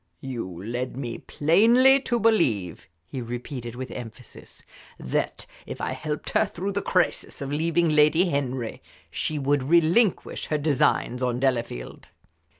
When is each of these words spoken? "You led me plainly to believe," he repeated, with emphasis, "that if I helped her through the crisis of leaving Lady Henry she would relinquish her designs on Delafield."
"You 0.21 0.47
led 0.63 0.97
me 0.97 1.19
plainly 1.19 1.99
to 1.99 2.19
believe," 2.19 2.87
he 3.07 3.21
repeated, 3.21 3.75
with 3.75 3.91
emphasis, 3.91 4.63
"that 4.99 5.45
if 5.67 5.79
I 5.79 5.91
helped 5.91 6.31
her 6.31 6.43
through 6.47 6.71
the 6.71 6.81
crisis 6.81 7.39
of 7.39 7.51
leaving 7.51 7.89
Lady 7.89 8.27
Henry 8.27 8.81
she 9.11 9.37
would 9.37 9.61
relinquish 9.61 10.47
her 10.47 10.57
designs 10.57 11.21
on 11.21 11.39
Delafield." 11.39 12.09